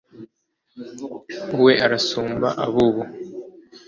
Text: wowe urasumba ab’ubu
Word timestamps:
wowe 1.55 1.73
urasumba 1.85 2.47
ab’ubu 2.65 3.01